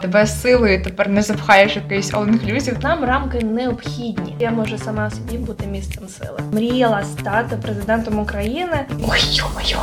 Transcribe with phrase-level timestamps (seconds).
[0.00, 2.82] Тебе силою тепер не запхаєш якийсь all-inclusive.
[2.82, 4.36] Нам рамки необхідні.
[4.38, 6.40] Я можу сама собі бути місцем сили.
[6.52, 8.86] Мріяла стати президентом України.
[9.08, 9.76] Ой, йо-моє!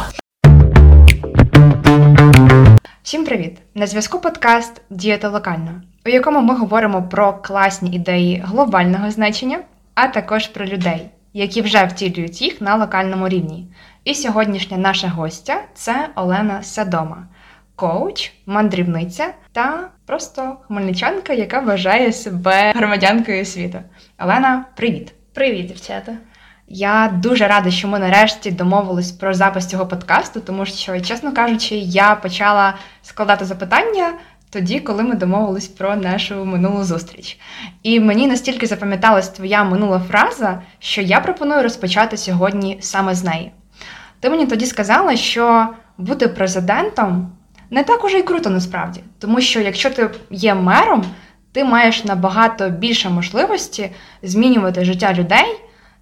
[3.03, 3.57] Всім привіт!
[3.75, 9.59] На зв'язку подкаст Діяти локально, у якому ми говоримо про класні ідеї глобального значення,
[9.95, 13.68] а також про людей, які вже втілюють їх на локальному рівні.
[14.04, 17.27] І сьогоднішня наша гостя це Олена Садома,
[17.78, 23.80] коуч, мандрівниця та просто хмельничанка, яка вважає себе громадянкою світу.
[24.20, 25.13] Олена, привіт!
[25.34, 26.13] Привіт, дівчата!
[26.68, 31.76] Я дуже рада, що ми нарешті домовились про запис цього подкасту, тому що, чесно кажучи,
[31.76, 34.13] я почала складати запитання
[34.49, 37.40] тоді, коли ми домовились про нашу минулу зустріч.
[37.84, 43.52] І мені настільки запам'яталась твоя минула фраза, що я пропоную розпочати сьогодні саме з неї.
[44.20, 47.37] Ти мені тоді сказала, що бути президентом
[47.70, 51.05] не так уже й круто насправді, тому що якщо ти є мером,
[51.52, 53.90] ти маєш набагато більше можливості
[54.21, 55.60] змінювати життя людей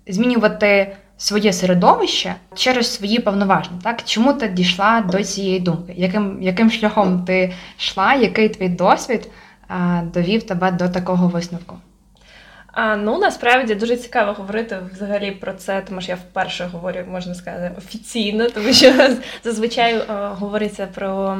[0.07, 3.79] змінювати своє середовище через свої повноваження.
[3.83, 5.93] Так чому ти дійшла до цієї думки?
[5.97, 8.13] Яким яким шляхом ти йшла?
[8.13, 9.29] Який твій досвід
[10.13, 11.75] довів тебе до такого висновку?
[12.75, 17.35] А, Ну насправді дуже цікаво говорити взагалі про це, тому що я вперше говорю, можна
[17.35, 18.93] сказати, офіційно, тому що
[19.43, 21.37] зазвичай а, говориться про.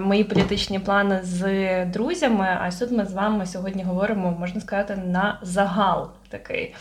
[0.00, 5.38] Мої політичні плани з друзями, а тут ми з вами сьогодні говоримо, можна сказати, на
[5.42, 6.74] загал такий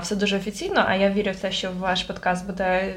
[0.00, 0.84] все дуже офіційно.
[0.86, 2.94] А я вірю в те, що ваш подкаст буде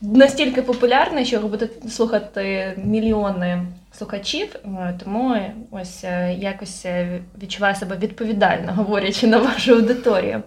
[0.00, 3.62] настільки популярний, що його будуть слухати мільйони
[3.98, 4.56] слухачів.
[4.64, 5.36] Е, тому
[5.70, 10.42] ось е, якось е, відчуваю себе відповідально, говорячи на вашу аудиторію.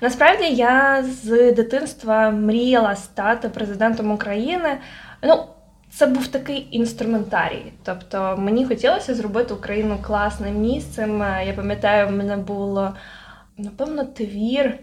[0.00, 4.78] Насправді я з дитинства мріяла стати президентом України.
[5.22, 5.44] Ну,
[5.90, 7.72] це був такий інструментарій.
[7.84, 11.18] Тобто мені хотілося зробити Україну класним місцем.
[11.46, 12.94] Я пам'ятаю, в мене було
[13.58, 14.78] напевно, твір е,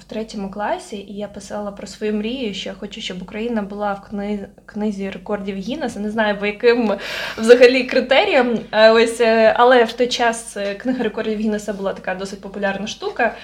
[0.00, 3.92] в третьому класі, і я писала про свою мрію, що я хочу, щоб Україна була
[3.92, 4.48] в кни...
[4.66, 6.00] книзі рекордів Гіннеса.
[6.00, 6.92] Не знаю, по яким
[7.38, 8.58] взагалі критеріям.
[8.72, 13.34] Е, ось, е, але в той час книга рекордів Гіннеса була така досить популярна штука.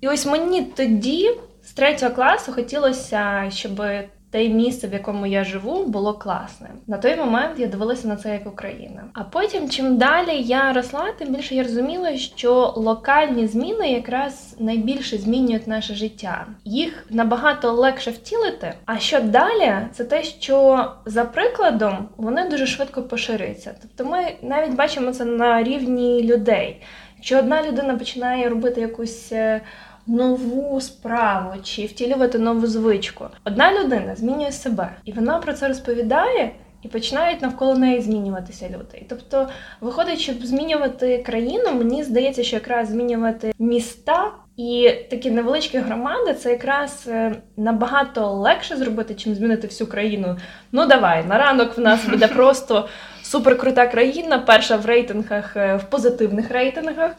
[0.00, 1.30] І ось мені тоді,
[1.64, 3.82] з третього класу, хотілося, щоб
[4.30, 6.70] те місце, в якому я живу, було класним.
[6.86, 9.04] На той момент я дивилася на це як Україна.
[9.12, 15.18] А потім, чим далі я росла, тим більше я розуміла, що локальні зміни якраз найбільше
[15.18, 16.46] змінюють наше життя.
[16.64, 18.74] Їх набагато легше втілити.
[18.84, 23.74] А що далі, це те, що за прикладом вони дуже швидко поширюються.
[23.82, 26.82] Тобто, ми навіть бачимо це на рівні людей.
[27.16, 29.60] Якщо одна людина починає робити якусь е,
[30.10, 33.26] нову справу чи втілювати нову звичку.
[33.44, 36.50] Одна людина змінює себе, і вона про це розповідає.
[36.82, 39.06] І починають навколо неї змінюватися люди.
[39.08, 39.48] Тобто,
[39.80, 46.50] виходить, щоб змінювати країну, мені здається, що якраз змінювати міста і такі невеличкі громади це
[46.50, 50.36] якраз е, набагато легше зробити, чим змінити всю країну.
[50.72, 52.88] Ну давай на ранок в нас буде просто
[53.22, 57.10] суперкрута країна, перша в рейтингах, е, в позитивних рейтингах.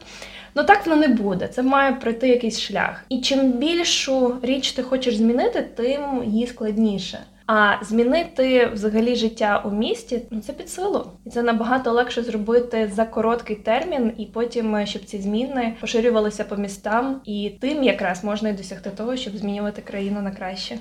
[0.54, 1.48] Ну так воно не буде.
[1.48, 3.04] Це має пройти якийсь шлях.
[3.08, 7.18] І чим більшу річ ти хочеш змінити, тим її складніше.
[7.46, 12.90] А змінити взагалі життя у місті ну це під силу, і це набагато легше зробити
[12.94, 18.24] за короткий термін, і потім е, щоб ці зміни поширювалися по містам, і тим якраз
[18.24, 20.78] можна й досягти того, щоб змінювати країну на краще.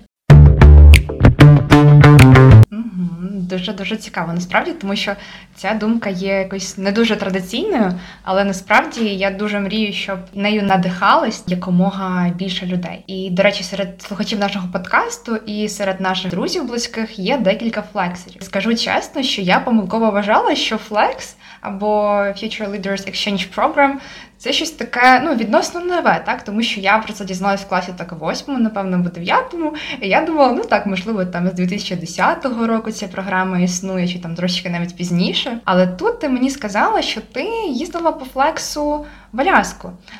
[3.31, 5.16] Дуже-дуже цікаво, насправді, тому що
[5.56, 7.94] ця думка є якось не дуже традиційною,
[8.24, 13.04] але насправді я дуже мрію, щоб нею надихались якомога більше людей.
[13.08, 18.44] І, до речі, серед слухачів нашого подкасту і серед наших друзів близьких є декілька флексерів.
[18.44, 23.92] Скажу чесно, що я помилково вважала, що флекс або Future Leaders Exchange Program
[24.41, 26.44] це щось таке, ну, відносно нове, так?
[26.44, 29.74] Тому що я про це дізналась в класі так восьмому, напевно, або дев'ятому.
[30.02, 34.35] І я думала, ну так, можливо, там з 2010 року ця програма існує, чи там
[34.35, 35.57] трошки навіть пізніше.
[35.66, 39.61] Але тут ти мені сказала, що ти їздила по флексу в.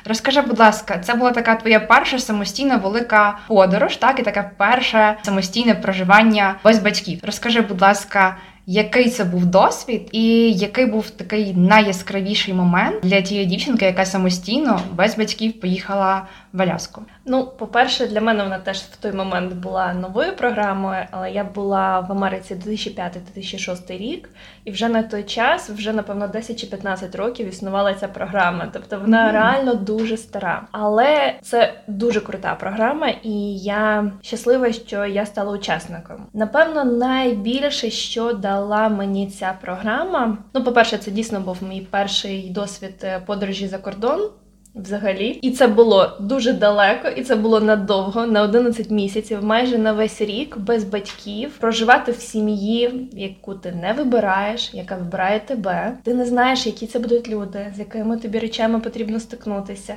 [0.04, 5.16] Розкажи, будь ласка, це була така твоя перша самостійна велика подорож, так, і таке перше
[5.22, 7.20] самостійне проживання без батьків.
[7.22, 8.36] Розкажи, будь ласка
[8.66, 14.80] який це був досвід, і який був такий найяскравіший момент для тієї дівчинки, яка самостійно
[14.94, 17.02] без батьків поїхала в Аляску?
[17.24, 22.00] Ну, по-перше, для мене вона теж в той момент була новою програмою, але я була
[22.00, 24.28] в Америці 2005-2006 рік,
[24.64, 28.68] і вже на той час, вже напевно 10 чи 15 років існувала ця програма.
[28.72, 29.32] Тобто вона mm-hmm.
[29.32, 30.66] реально дуже стара.
[30.72, 36.26] Але це дуже крута програма, і я щаслива, що я стала учасником.
[36.32, 40.38] Напевно, найбільше, що дала мені ця програма.
[40.54, 44.30] Ну, по-перше, це дійсно був мій перший досвід е, подорожі за кордон
[44.74, 45.28] взагалі.
[45.28, 50.20] І це було дуже далеко, і це було надовго, на 11 місяців, майже на весь
[50.20, 55.96] рік, без батьків, проживати в сім'ї, яку ти не вибираєш, яка вибирає тебе.
[56.02, 59.94] Ти не знаєш, які це будуть люди, з якими тобі речами потрібно стикнутися.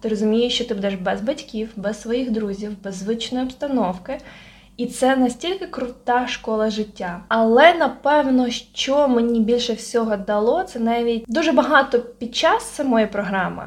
[0.00, 4.18] Ти розумієш, що ти будеш без батьків, без своїх друзів, без звичної обстановки.
[4.76, 7.20] І це настільки крута школа життя.
[7.28, 13.64] Але напевно, що мені більше всього дало, це навіть дуже багато під час самої програми.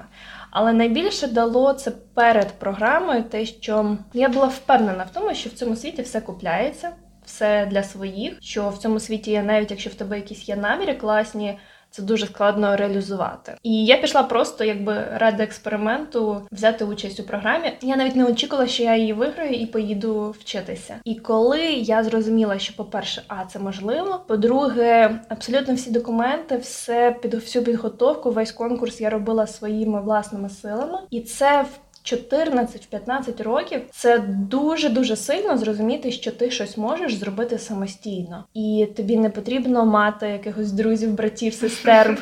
[0.56, 5.54] Але найбільше дало це перед програмою, те, що я була впевнена в тому, що в
[5.54, 6.92] цьому світі все купляється,
[7.26, 8.38] все для своїх.
[8.42, 11.60] Що в цьому світі, навіть якщо в тебе якісь є наміри класні,
[11.96, 13.58] це дуже складно реалізувати.
[13.64, 17.72] І я пішла просто, якби ради експерименту, взяти участь у програмі.
[17.82, 20.96] Я навіть не очікувала, що я її виграю і поїду вчитися.
[21.04, 24.22] І коли я зрозуміла, що, по-перше, а це можливо.
[24.28, 31.00] По-друге, абсолютно всі документи, все під всю підготовку, весь конкурс я робила своїми власними силами,
[31.10, 37.58] і це в 14-15 років це дуже дуже сильно зрозуміти, що ти щось можеш зробити
[37.60, 42.18] самостійно, і тобі не потрібно мати якихось друзів, братів, сестер.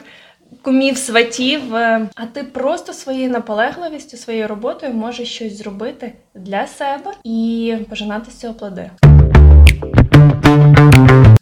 [0.62, 7.75] Кумів, сватів, а ти просто своєю наполегливістю, своєю роботою можеш щось зробити для себе і
[7.89, 8.91] пожинати з цього плоди.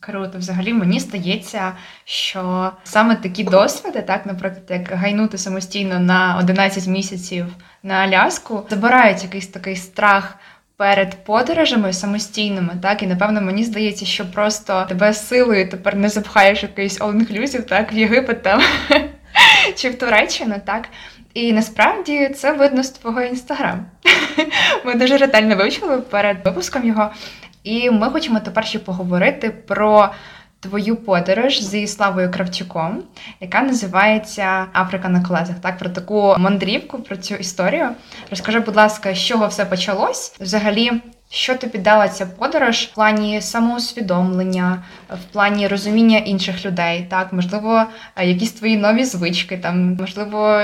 [0.04, 1.72] Круто, взагалі мені здається,
[2.06, 7.46] що саме такі досвіди, так, наприклад, як гайнути самостійно на 11 місяців
[7.84, 10.38] на Аляску, забирають якийсь такий страх.
[10.78, 16.64] Перед подорожами самостійними, так і напевно мені здається, що просто тебе силою тепер не запхаєш
[16.64, 18.62] якийсь all-inclusive, так в Єгипет там
[19.76, 20.88] чи в Туреччину, так.
[21.34, 23.86] І насправді це видно з твого інстаграм.
[24.86, 27.12] Ми дуже ретельно вивчили перед випуском його.
[27.64, 30.10] І ми хочемо тепер ще поговорити про
[30.62, 33.04] твою подорож зі Славою Кравчуком,
[33.40, 35.56] яка називається Африка на колесах.
[35.62, 37.90] Так, про таку мандрівку, про цю історію.
[38.30, 40.36] Розкажи, будь ласка, з чого все почалось?
[40.40, 40.92] Взагалі,
[41.30, 47.08] що тобі дала ця подорож в плані самоусвідомлення, в плані розуміння інших людей?
[47.10, 47.84] Так, можливо,
[48.22, 50.62] якісь твої нові звички, там можливо,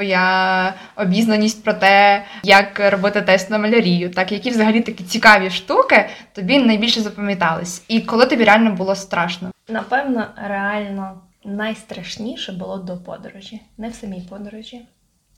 [0.00, 6.08] твоя обізнаність про те, як робити тест на малярію, так які взагалі такі цікаві штуки
[6.32, 9.50] тобі найбільше запам'ятались, і коли тобі реально було страшно?
[9.68, 14.86] Напевно, реально найстрашніше було до подорожі, не в самій подорожі.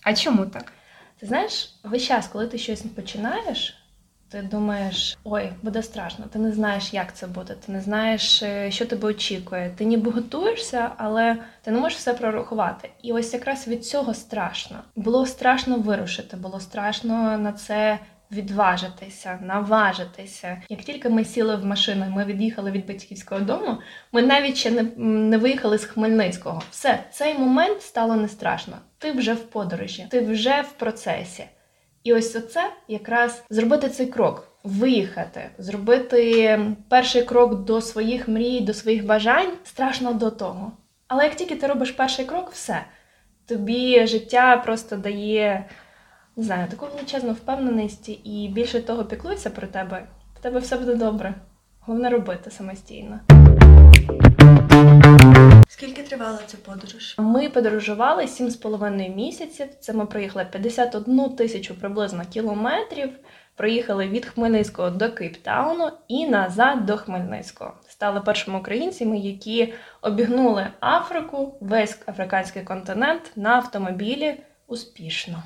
[0.03, 0.73] А чому так?
[1.21, 3.82] Ти знаєш, весь час, коли ти щось починаєш.
[4.33, 8.71] Ти думаєш, ой, буде страшно, ти не знаєш, як це буде, ти не знаєш, е,
[8.71, 9.73] що тебе очікує.
[9.77, 12.91] Ти ніби готуєшся, але ти не можеш все прорахувати.
[13.03, 14.77] І ось якраз від цього страшно.
[14.97, 17.99] Було страшно вирушити, було страшно на це
[18.31, 20.63] відважитися, наважитися.
[20.69, 23.79] Як тільки ми сіли в машину, ми від'їхали від батьківського дому,
[24.13, 26.63] ми навіть ще не, не виїхали з Хмельницького.
[26.71, 28.77] Все, цей момент стало не страшно.
[28.99, 31.45] Ти вже в подорожі, ти вже в процесі.
[32.05, 38.75] І ось оце якраз зробити цей крок, виїхати, зробити перший крок до своїх мрій, до
[38.75, 40.73] своїх бажань страшно до того.
[41.09, 42.85] Але як тільки ти робиш перший крок, все.
[43.47, 45.65] Тобі життя просто дає,
[46.37, 50.07] не знаю, таку величезну впевненість і більше того піклується про тебе.
[50.39, 51.35] В тебе все буде добре.
[51.81, 53.21] Головне робити самостійно.
[55.83, 57.15] Скільки тривала ця подорож?
[57.19, 59.67] Ми подорожували 7,5 місяців.
[59.81, 63.11] Це ми проїхали 51 тисячу приблизно кілометрів.
[63.57, 67.73] Проїхали від Хмельницького до Кейптауну і назад до Хмельницького.
[67.89, 74.35] Стали першими українцями, які обігнули Африку, весь африканський континент на автомобілі
[74.67, 75.43] успішно.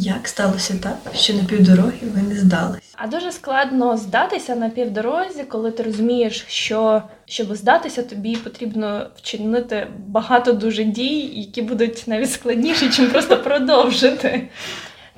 [0.00, 2.94] Як сталося так, що на півдороги ви не здались?
[2.96, 9.86] А дуже складно здатися на півдорозі, коли ти розумієш, що щоб здатися, тобі потрібно вчинити
[10.06, 14.48] багато дуже дій, які будуть навіть складніші, чим просто продовжити.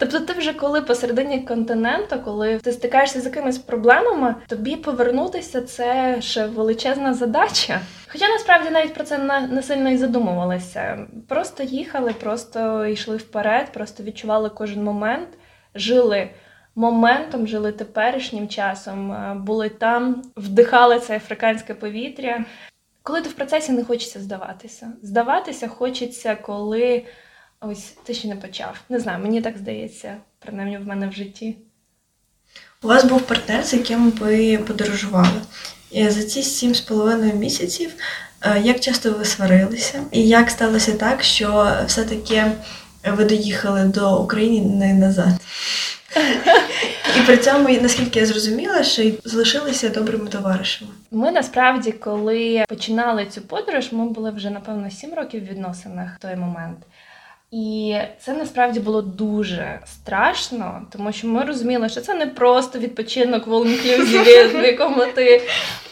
[0.00, 6.16] Тобто, ти вже коли посередині континенту, коли ти стикаєшся з якимись проблемами, тобі повернутися це
[6.20, 7.80] ще величезна задача.
[8.08, 9.18] Хоча насправді навіть про це
[9.50, 11.06] не сильно і задумувалися.
[11.28, 15.28] Просто їхали, просто йшли вперед, просто відчували кожен момент,
[15.74, 16.30] жили
[16.74, 22.44] моментом, жили теперішнім часом, е, були там, вдихали це африканське повітря.
[23.02, 24.92] Коли ти в процесі не хочеться здаватися.
[25.02, 27.04] Здаватися хочеться, коли
[27.60, 28.80] ось ти ще не почав.
[28.88, 31.56] Не знаю, мені так здається, принаймні в мене в житті.
[32.82, 35.42] У вас був партнер, з яким ви подорожували.
[35.90, 37.94] І за ці сім з половиною місяців
[38.42, 40.04] е, як часто ви сварилися?
[40.12, 42.44] І як сталося так, що все-таки
[43.04, 45.34] ви доїхали до України не назад?
[47.16, 50.90] І при цьому, наскільки я зрозуміла, що й залишилися добрими товаришами.
[51.10, 56.22] Ми насправді, коли починали цю подорож, ми були вже напевно сім років в відносинах в
[56.22, 56.78] той момент.
[57.50, 63.46] І це насправді було дуже страшно, тому що ми розуміли, що це не просто відпочинок
[63.46, 63.52] в
[64.60, 65.38] в якому ти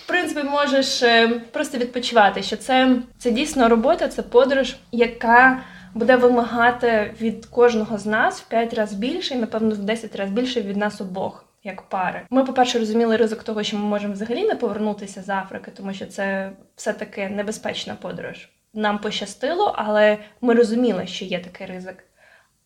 [0.04, 2.42] в принципі можеш е, просто відпочивати.
[2.42, 5.62] Що це, це дійсно робота, це подорож, яка
[5.94, 10.34] буде вимагати від кожного з нас в 5 разів більше, і напевно в 10 разів
[10.34, 11.44] більше від нас обох.
[11.64, 15.70] Як пари, ми, по-перше, розуміли ризик того, що ми можемо взагалі не повернутися з Африки,
[15.76, 21.66] тому що це все таки небезпечна подорож нам пощастило, але ми розуміли, що є такий
[21.66, 22.04] ризик.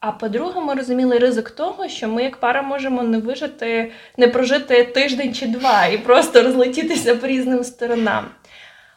[0.00, 4.84] А по-друге, ми розуміли ризик того, що ми, як пара, можемо не вижити, не прожити
[4.84, 8.24] тиждень чи два і просто розлетітися по різним сторонам.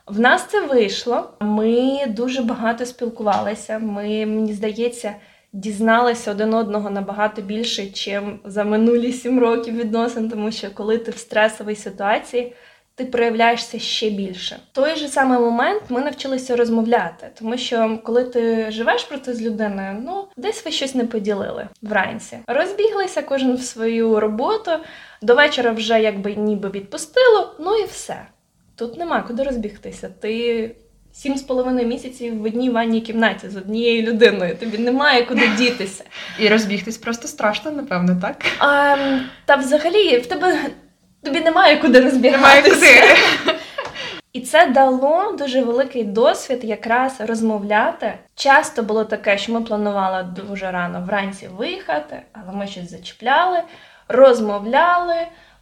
[0.07, 1.33] В нас це вийшло.
[1.39, 3.79] Ми дуже багато спілкувалися.
[3.79, 5.15] Ми, мені здається,
[5.53, 8.09] дізналися один одного набагато більше, ніж
[8.45, 12.53] за минулі сім років відносин, тому що коли ти в стресовій ситуації
[12.95, 14.55] ти проявляєшся ще більше.
[14.71, 19.41] В той же самий момент ми навчилися розмовляти, тому що коли ти живеш проти з
[19.41, 22.37] людиною, ну десь ви щось не поділили вранці.
[22.47, 24.71] Розбіглися кожен в свою роботу.
[25.21, 28.25] До вечора вже якби ніби відпустило, ну і все.
[28.75, 30.09] Тут нема куди розбігтися.
[30.21, 30.71] Ти
[31.13, 34.55] сім з половиною місяців в одній ванній кімнаті з однією людиною.
[34.55, 36.03] Тобі немає куди дітися.
[36.39, 38.45] І розбігтись просто страшно, напевно, так?
[38.59, 38.95] А,
[39.45, 40.59] Та взагалі в тебе
[41.25, 42.69] тобі немає куди розбігатися.
[42.69, 43.57] куди.
[44.35, 48.13] І це дало дуже великий досвід якраз розмовляти.
[48.35, 53.59] Часто було таке, що ми планували дуже рано вранці виїхати, але ми щось зачіпляли,
[54.07, 55.15] розмовляли,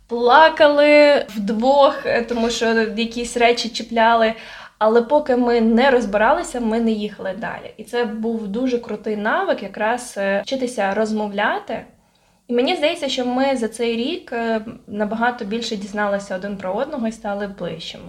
[0.07, 4.33] плакали вдвох, е, тому що якісь речі чіпляли.
[4.77, 7.73] Але поки ми не розбиралися, ми не їхали далі.
[7.77, 11.85] І це був дуже крутий навик, якраз е, вчитися розмовляти.
[12.47, 17.07] І мені здається, що ми за цей рік е, набагато більше дізналися один про одного
[17.07, 18.03] і стали ближчими.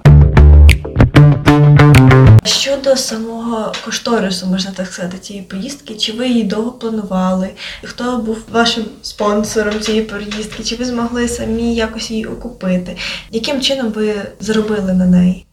[2.45, 7.51] Щодо самого кошторису, можна так сказати, цієї поїздки, чи ви її довго планували?
[7.83, 10.63] Хто був вашим спонсором цієї поїздки?
[10.63, 12.97] Чи ви змогли самі якось її окупити?
[13.31, 15.47] Яким чином ви заробили на неї?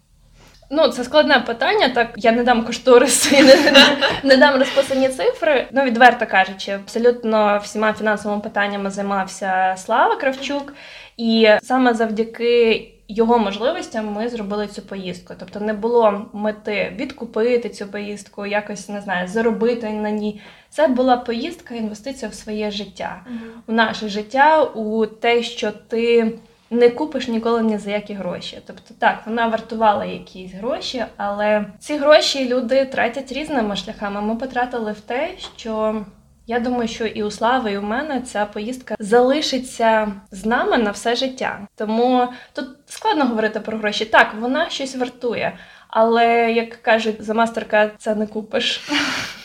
[0.74, 1.90] Ну, це складне питання.
[1.90, 5.68] Так я не дам кошторису і не, не, не дам розписані цифри.
[5.72, 10.74] Ну, відверто кажучи, абсолютно всіма фінансовими питаннями займався Слава Кравчук,
[11.18, 12.88] і саме завдяки.
[13.14, 15.34] Його можливостям ми зробили цю поїздку.
[15.40, 20.42] Тобто не було мети відкупити цю поїздку, якось не знаю, заробити на ній.
[20.70, 26.34] Це була поїздка, інвестиція в своє життя, mm в наше життя, у те, що ти
[26.72, 28.62] не купиш ніколи ні за які гроші.
[28.68, 34.22] Тобто, так, вона вартувала якісь гроші, але ці гроші люди тратять різними шляхами.
[34.22, 36.06] Ми потратили в те, що.
[36.48, 40.92] Я думаю, що і у Слави, і у мене ця поїздка залишиться з нами на
[40.92, 41.60] все життя.
[41.76, 44.06] Тому тут складно говорити про гроші.
[44.06, 48.90] Так, вона щось вартує, але як кажуть, за мастерка це не купиш.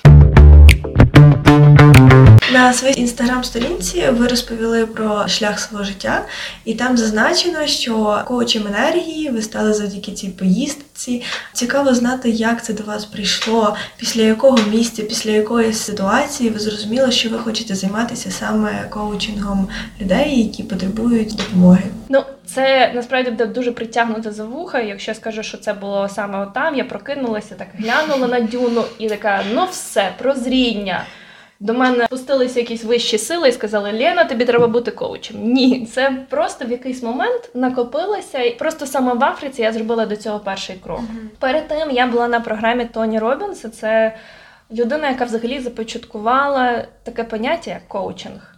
[2.57, 6.25] На своїй інстаграм-сторінці ви розповіли про шлях свого життя,
[6.65, 11.23] і там зазначено, що коучем енергії ви стали завдяки цій поїздці.
[11.53, 17.13] Цікаво знати, як це до вас прийшло, після якого місця, після якої ситуації ви зрозуміли,
[17.13, 19.69] що ви хочете займатися саме коучингом
[20.01, 21.83] людей, які потребують допомоги.
[22.09, 24.81] Ну, це насправді буде дуже притягнуто за вуха.
[24.81, 29.09] Якщо я скажу, що це було саме отам, я прокинулася, так глянула на дюну і
[29.09, 31.05] така: ну все, прозріння.
[31.61, 35.37] До мене спустилися якісь вищі сили і сказали: Лена, тобі треба бути коучем.
[35.43, 40.17] Ні, це просто в якийсь момент накопилося, і просто саме в Африці я зробила до
[40.17, 41.01] цього перший крок.
[41.01, 41.29] Uh-huh.
[41.39, 43.69] Перед тим я була на програмі Тоні Робінса.
[43.69, 44.17] Це
[44.73, 48.53] людина, яка взагалі започаткувала таке поняття як коучинг.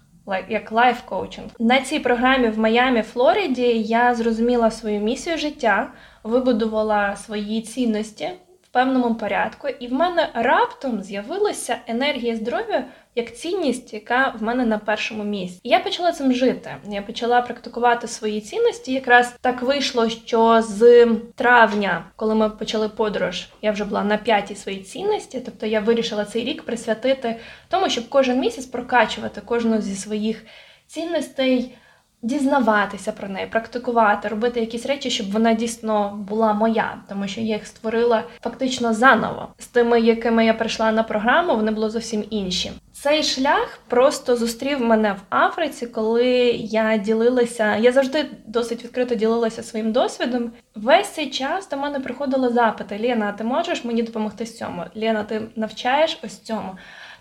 [0.48, 5.88] Як лайф коучинг на цій програмі в Майамі, Флориді, я зрозуміла свою місію життя,
[6.24, 8.30] вибудувала свої цінності,
[8.70, 12.84] в певному порядку, і в мене раптом з'явилася енергія здоров'я
[13.14, 15.60] як цінність, яка в мене на першому місці.
[15.62, 16.76] І я почала цим жити.
[16.90, 18.92] Я почала практикувати свої цінності.
[18.92, 24.54] Якраз так вийшло, що з травня, коли ми почали подорож, я вже була на п'ятій
[24.54, 25.40] своїй цінності.
[25.44, 27.36] Тобто я вирішила цей рік присвятити
[27.68, 30.46] тому, щоб кожен місяць прокачувати кожну зі своїх
[30.86, 31.74] цінностей
[32.22, 37.54] дізнаватися про неї, практикувати, робити якісь речі, щоб вона дійсно була моя, тому що я
[37.54, 39.48] їх створила фактично заново.
[39.58, 42.72] З тими, якими я прийшла на програму, вони були зовсім інші.
[42.92, 46.26] Цей шлях просто зустрів мене в Африці, коли
[46.58, 47.76] я ділилася.
[47.76, 50.52] Я завжди досить відкрито ділилася своїм досвідом.
[50.74, 54.84] Весь цей час до мене приходили запити: Лена, ти можеш мені допомогти з цьому?
[54.96, 56.76] Лена, ти навчаєш ось цьому.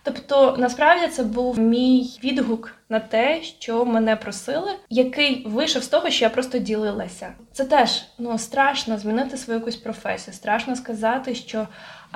[0.08, 6.10] Тобто, насправді це був мій відгук на те, що мене просили, який вийшов з того,
[6.10, 7.34] що я просто ділилася.
[7.52, 10.34] Це теж ну страшно змінити свою якусь професію.
[10.34, 11.68] Страшно сказати, що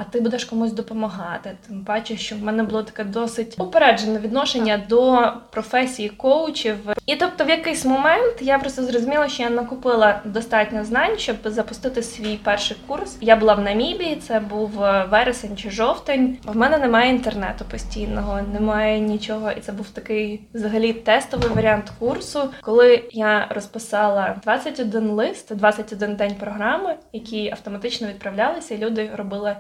[0.02, 1.58] а ти будеш комусь допомагати.
[1.68, 6.76] Тим паче, що в мене було таке досить упереджене відношення до професії коучів.
[7.06, 12.04] І тобто, в якийсь момент я просто зрозуміла, що я накупила достатньо знань, щоб запустити
[12.04, 13.18] свій перший курс.
[13.22, 14.70] Я була в Намібії, це був
[15.10, 16.38] вересень чи жовтень.
[16.44, 22.40] В мене немає інтернету постійного, немає нічого, і це був такий взагалі тестовий варіант курсу,
[22.62, 29.56] коли я розписала 21 лист, 21 день програми, які автоматично відправлялися, і люди робили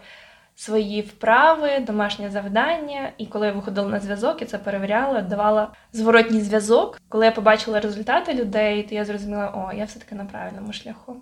[0.62, 3.12] свої вправи, домашнє завдання.
[3.18, 7.02] І коли я виходила на зв'язок, і це перевіряла, давала зворотній зв'язок.
[7.10, 11.16] Коли я побачила результати людей, то я зрозуміла, о, я все-таки на правильному шляху.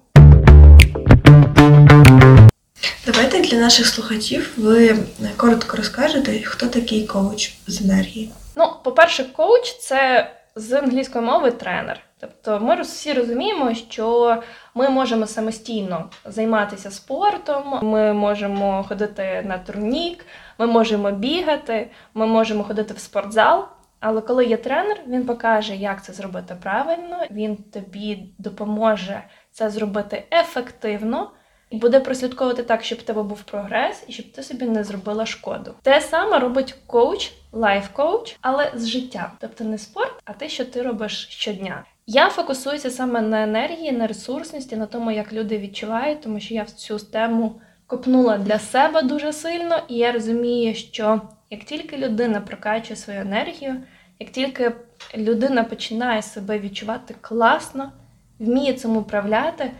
[3.05, 4.97] Давайте для наших слухачів ви
[5.37, 8.31] коротко розкажете, хто такий коуч з енергії.
[8.57, 12.08] Ну, по-перше, коуч це з англійської мови тренер.
[12.19, 14.37] Тобто ми всі розуміємо, що
[14.75, 20.25] ми можемо самостійно займатися спортом, ми можемо ходити на турнік,
[20.57, 23.65] ми можемо бігати, ми можемо ходити в спортзал.
[23.99, 30.23] Але коли є тренер, він покаже, як це зробити правильно, він тобі допоможе це зробити
[30.31, 31.31] ефективно.
[31.69, 35.25] І буде прослідковувати так, щоб в тебе був прогрес і щоб ти собі не зробила
[35.25, 35.73] шкоду.
[35.81, 39.31] Те саме робить коуч, лайф-коуч, але з життя.
[39.39, 41.83] Тобто не спорт, а те, що ти робиш щодня.
[42.11, 46.63] Я фокусуюся саме на енергії, на ресурсності, на тому, як люди відчувають, тому що я
[46.63, 52.41] в цю тему копнула для себе дуже сильно, і я розумію, що як тільки людина
[52.41, 53.75] прокачує свою енергію,
[54.19, 54.71] як тільки
[55.17, 57.91] людина починає себе відчувати класно,
[58.39, 59.71] вміє цим управляти.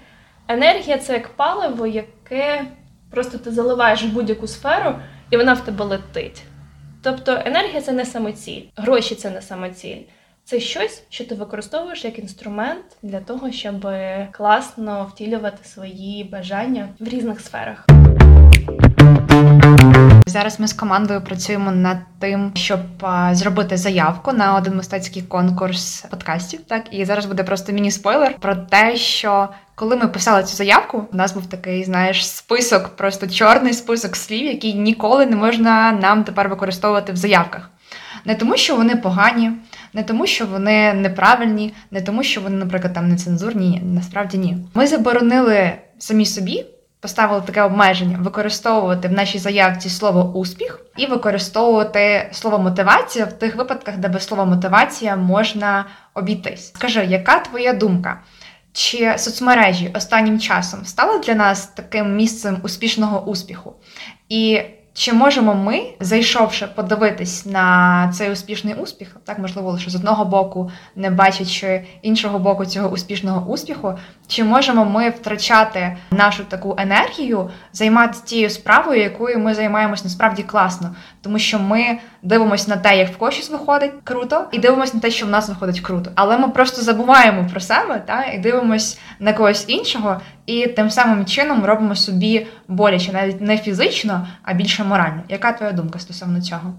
[0.47, 2.65] Енергія це як паливо, яке
[3.11, 4.95] просто ти заливаєш в будь-яку сферу,
[5.29, 6.43] і вона в тебе летить.
[7.03, 10.01] Тобто енергія це не самоціль, гроші це не самоціль.
[10.49, 13.87] Це щось, що ти використовуєш як інструмент для того, щоб
[14.31, 17.85] класно втілювати свої бажання в різних сферах.
[20.25, 22.79] Зараз ми з командою працюємо над тим, щоб
[23.31, 26.59] зробити заявку на один мистецький конкурс подкастів.
[26.67, 31.17] Так і зараз буде просто міні-спойлер про те, що коли ми писали цю заявку, у
[31.17, 36.49] нас був такий, знаєш, список, просто чорний список слів, який ніколи не можна нам тепер
[36.49, 37.69] використовувати в заявках.
[38.25, 39.51] Не тому, що вони погані,
[39.93, 43.81] не тому, що вони неправильні, не тому, що вони, наприклад, там нецензурні.
[43.85, 44.57] Насправді ні.
[44.73, 46.65] Ми заборонили самі собі
[46.99, 53.55] поставили таке обмеження використовувати в нашій заявці слово успіх і використовувати слово мотивація в тих
[53.55, 56.73] випадках, де без слова мотивація можна обійтись.
[56.75, 58.19] Скажи, яка твоя думка?
[58.73, 63.73] Чи соцмережі останнім часом стали для нас таким місцем успішного успіху?
[64.29, 64.61] І
[64.93, 70.71] чи можемо ми, зайшовши подивитись на цей успішний успіх, так можливо, лише з одного боку,
[70.95, 73.93] не бачачи іншого боку цього успішного успіху,
[74.29, 80.95] чи можемо ми втрачати нашу таку енергію, займатися тією справою, якою ми займаємось насправді класно,
[81.21, 85.11] тому що ми дивимося на те, як в коші виходить круто, і дивимося на те,
[85.11, 86.11] що в нас виходить круто.
[86.15, 91.25] Але ми просто забуваємо про себе та і дивимось на когось іншого, і тим самим
[91.25, 95.21] чином робимо собі боляче, навіть не фізично, а більше морально.
[95.29, 96.73] Яка твоя думка стосовно цього?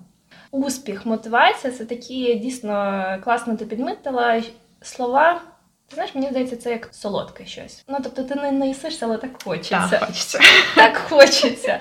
[0.51, 4.43] Успіх, мотивація це такі дійсно класно ти підмітила
[4.83, 5.41] слова.
[5.94, 7.85] Знаєш, мені здається, це як солодке щось.
[7.88, 9.88] Ну тобто ти не наїсишся, але так хочеться.
[9.90, 10.38] Так, хочеться.
[10.74, 11.81] Так хочеться.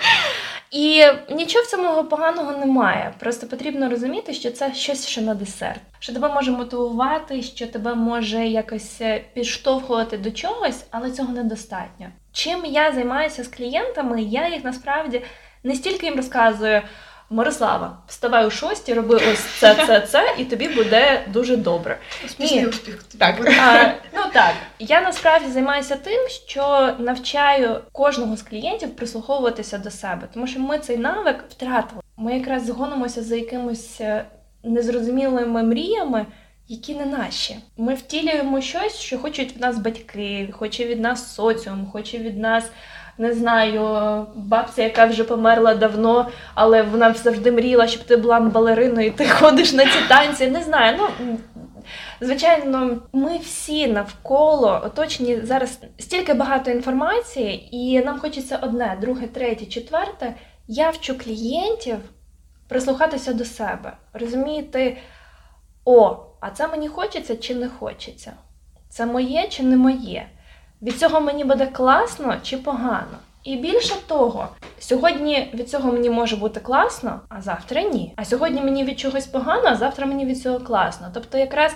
[0.72, 3.14] І нічого в цьому поганого немає.
[3.20, 7.96] Просто потрібно розуміти, що це щось що на десерт, що тебе може мотивувати, що тебе
[7.96, 12.08] може якось е, підштовхувати до чогось, але цього недостатньо.
[12.32, 15.22] Чим я займаюся з клієнтами, я їх насправді
[15.64, 16.82] не стільки їм розказую.
[17.32, 22.00] Мирослава, вставай у шості, роби ось це, це, це, і тобі буде дуже добре.
[22.26, 23.04] Успішний успіх.
[23.18, 23.52] Так.
[23.62, 24.54] А, ну так.
[24.80, 30.80] Я насправді займаюся тим, що навчаю кожного з клієнтів прислуховуватися до себе, тому що ми
[30.80, 32.02] цей навик втратили.
[32.18, 34.26] Ми якраз згонимося за якимось е,
[34.64, 36.26] незрозумілими мріями.
[36.72, 37.60] Які не наші.
[37.78, 42.72] Ми втілюємо щось, що хочуть від нас батьки, хоче від нас соціум, хоче від нас
[43.20, 49.08] не знаю, бабця, яка вже померла давно, але вона завжди мріяла, щоб ти була балериною,
[49.08, 50.48] і ти ходиш на ці танці.
[50.48, 50.98] Не знаю.
[50.98, 51.38] ну...
[52.22, 59.66] Звичайно, ми всі навколо оточені зараз стільки багато інформації, і нам хочеться одне, друге, третє,
[59.66, 60.36] четверте.
[60.68, 61.98] Я вчу клієнтів
[62.68, 64.98] прислухатися до себе, розуміти,
[65.86, 68.34] о, а це мені хочеться чи не хочеться?
[68.90, 70.28] Це моє чи не моє?
[70.82, 73.18] Від цього мені буде класно чи погано?
[73.44, 74.48] І більше того,
[74.80, 78.14] сьогодні від цього мені може бути класно, а завтра ні.
[78.16, 81.08] А сьогодні мені від чогось погано, а завтра мені від цього класно.
[81.14, 81.76] Тобто, якраз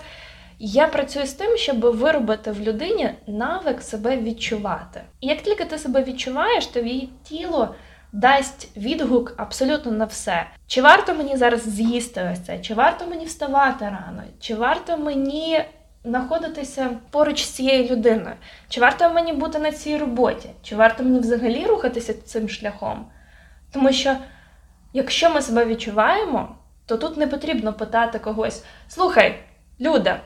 [0.60, 5.02] я працюю з тим, щоб виробити в людині навик себе відчувати.
[5.22, 7.76] І як тільки ти себе відчуваєш, то твоє тіло
[8.12, 10.46] дасть відгук абсолютно на все.
[10.68, 12.60] Чи варто мені зараз з'їсти ось це?
[12.60, 14.24] Чи варто мені вставати рано?
[14.40, 15.64] Чи варто мені
[16.04, 18.36] знаходитися поруч з цією людиною?
[18.70, 20.50] Чи варто мені бути на цій роботі?
[20.64, 23.06] Чи варто мені взагалі рухатися цим шляхом?
[23.72, 24.16] Тому що,
[24.94, 29.40] якщо ми себе відчуваємо, то тут не потрібно питати когось: слухай,
[29.82, 30.20] Люда.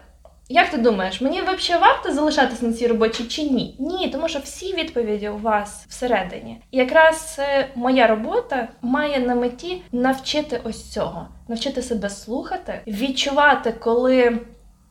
[0.49, 3.75] Як ти думаєш, мені взагалі варто залишатися на цій роботі чи ні?
[3.79, 6.61] Ні, тому що всі відповіді у вас всередині.
[6.71, 13.71] І якраз е, моя робота має на меті навчити ось цього, навчити себе слухати, відчувати,
[13.71, 14.39] коли.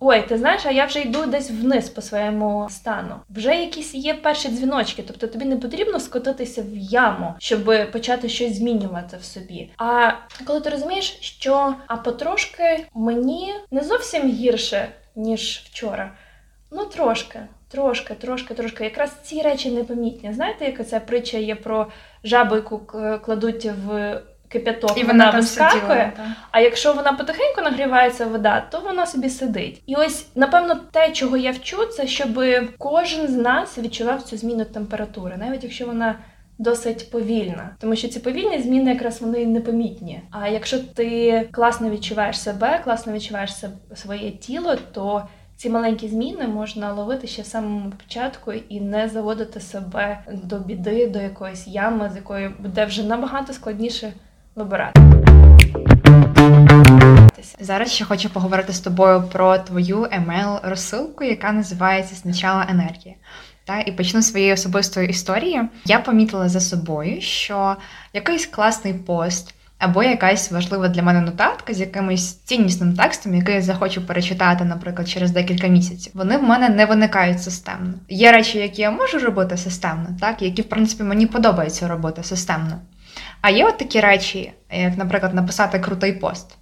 [0.01, 3.15] Ой, ти знаєш, а я вже йду десь вниз по своєму стану.
[3.31, 8.57] Вже якісь є перші дзвіночки, тобто тобі не потрібно скотитися в яму, щоб почати щось
[8.57, 9.71] змінювати в собі.
[9.79, 10.11] А
[10.47, 16.13] коли ти розумієш, що а потрошки мені не зовсім гірше ніж вчора.
[16.71, 18.85] Ну, трошки, трошки, трошки, трошки.
[18.85, 20.33] Якраз ці речі непомітні.
[20.33, 21.87] Знаєте, яка ця притча є про
[22.25, 22.79] жабу, яку
[23.25, 24.21] кладуть в
[24.59, 26.13] кип'яток, і вона, вона вискакує.
[26.51, 29.83] А якщо вона потихеньку нагрівається вода, то вона собі сидить.
[29.87, 32.45] І ось, напевно, те, чого я вчу, це щоб
[32.79, 36.15] кожен з нас відчував цю зміну температури, навіть якщо вона
[36.59, 40.21] досить повільна, тому що ці повільні зміни якраз вони непомітні.
[40.31, 43.51] А якщо ти класно відчуваєш себе, класно відчуваєш
[43.95, 49.61] своє тіло, то ці маленькі зміни можна ловити ще в самому початку і не заводити
[49.61, 54.13] себе до біди, до якоїсь ями, з якої буде вже набагато складніше
[54.57, 55.01] вибирати.
[57.61, 63.15] Зараз ще хочу поговорити з тобою про твою емейл розсилку, яка називається Сначала енергія.
[63.65, 65.63] Та і почну своєї особистої історії.
[65.85, 67.77] Я помітила за собою, що
[68.13, 69.53] якийсь класний пост.
[69.79, 75.09] Або якась важлива для мене нотатка з якимось ціннісним текстом, який я захочу перечитати, наприклад,
[75.09, 76.13] через декілька місяців.
[76.15, 77.95] Вони в мене не виникають системно.
[78.09, 82.81] Є речі, які я можу робити системно, так які, в принципі, мені подобається робити системно.
[83.47, 86.57] А є от такі речі, як, наприклад, написати крутий пост.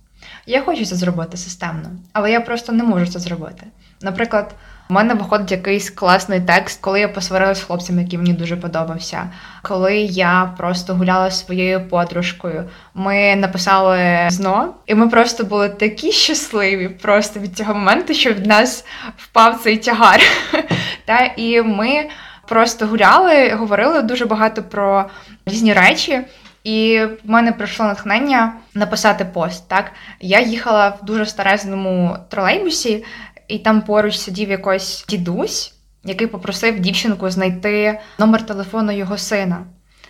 [0.46, 3.66] Я хочу це зробити системно, але я просто не можу це зробити.
[4.02, 4.54] Наприклад.
[4.90, 9.30] У мене виходить якийсь класний текст, коли я посварилася з хлопцем, який мені дуже подобався.
[9.62, 16.12] Коли я просто гуляла зі своєю подружкою, ми написали зно, і ми просто були такі
[16.12, 18.84] щасливі просто від цього моменту, що від нас
[19.16, 20.20] впав цей тягар.
[21.04, 22.08] Та і ми
[22.48, 25.04] просто гуляли, говорили дуже багато про
[25.46, 26.20] різні речі.
[26.64, 29.68] І в мене прийшло натхнення написати пост.
[29.68, 33.04] Так я їхала в дуже старезному тролейбусі,
[33.48, 35.74] і там поруч сидів якийсь дідусь,
[36.04, 39.64] який попросив дівчинку знайти номер телефону його сина.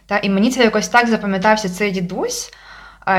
[0.06, 2.50] Та, І мені це якось так запам'ятався цей дідусь,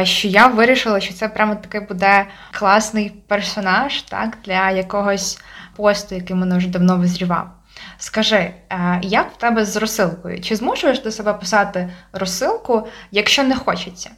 [0.04, 5.39] що я вирішила, що це прямо такий буде класний персонаж так, для якогось
[5.76, 7.52] посту, який мене вже давно визрівав.
[7.97, 10.41] Скажи, е, як в тебе з розсилкою?
[10.41, 14.11] Чи змушуєш ти себе писати розсилку, якщо не хочеться?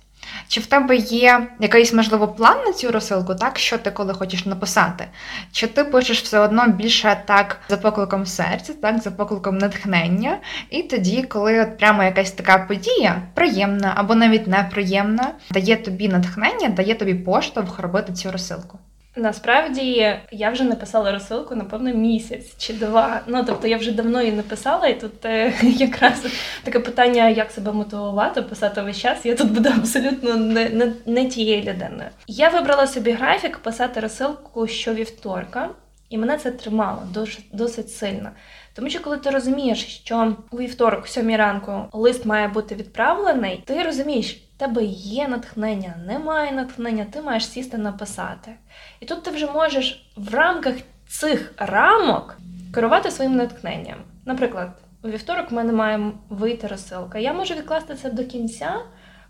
[0.48, 4.46] Чи в тебе є якийсь, можливо, план на цю розсилку, так, що ти коли хочеш
[4.46, 5.08] написати?
[5.52, 10.38] Чи ти пишеш все одно більше так за покликом серця, так, за покликом натхнення,
[10.70, 16.70] і тоді, коли от прямо якась така подія, приємна або навіть неприємна, дає тобі натхнення,
[16.70, 18.80] дає тобі поштовх робити цю розсилку?
[19.18, 23.22] Насправді я вже написала розсилку, напевно, місяць чи два.
[23.28, 26.26] Ну тобто я вже давно її написала, і тут е, якраз
[26.64, 29.26] таке питання, як себе мотивувати, писати весь час.
[29.26, 32.10] Я тут буду абсолютно не, не, не тією людиною.
[32.28, 35.70] Я вибрала собі графік писати розсилку щовівторка,
[36.10, 38.30] і мене це тримало досить, досить сильно.
[38.74, 43.84] Тому що коли ти розумієш, що у вівторок, сьомій ранку, лист має бути відправлений, ти
[43.84, 48.52] розумієш тебе є натхнення, немає натхнення, ти маєш сісти написати.
[49.00, 50.76] І тут ти вже можеш в рамках
[51.08, 52.38] цих рамок
[52.74, 53.98] керувати своїм натхненням.
[54.26, 54.70] Наприклад,
[55.04, 57.20] у вівторок в мене має вийти розсилка.
[57.20, 58.76] Я можу відкласти це до кінця.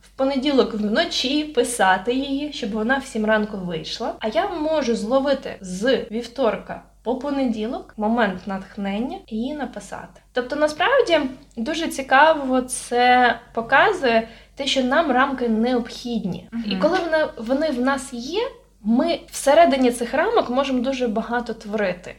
[0.01, 4.13] В понеділок вночі писати її, щоб вона в сім ранку вийшла.
[4.19, 10.21] А я можу зловити з вівторка по понеділок момент натхнення і написати.
[10.33, 11.19] Тобто, насправді
[11.57, 16.49] дуже цікаво це показує те, що нам рамки необхідні.
[16.51, 16.73] Uh-huh.
[16.73, 18.41] І коли вони, вони в нас є.
[18.83, 22.15] ми всередині цих рамок можемо дуже багато творити.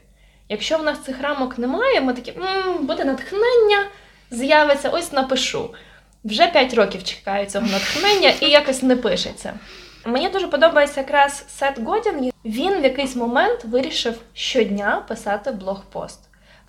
[0.49, 3.87] Якщо в нас цих рамок немає, ми такі М, буде натхнення,
[4.31, 5.71] з'явиться, ось напишу.
[6.25, 9.53] Вже 5 років чекаю цього натхнення і якось не пишеться.
[10.07, 12.31] Мені дуже подобається якраз Сет Годін.
[12.45, 16.21] Він в якийсь момент вирішив щодня писати блогпост.